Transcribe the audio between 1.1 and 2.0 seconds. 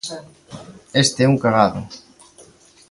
é un cagado.